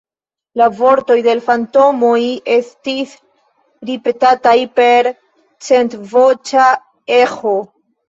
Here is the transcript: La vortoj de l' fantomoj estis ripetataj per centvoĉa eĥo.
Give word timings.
La 0.59 0.67
vortoj 0.77 1.17
de 1.27 1.35
l' 1.39 1.43
fantomoj 1.49 2.15
estis 2.57 3.13
ripetataj 3.93 4.57
per 4.83 5.13
centvoĉa 5.71 6.69
eĥo. 7.25 7.59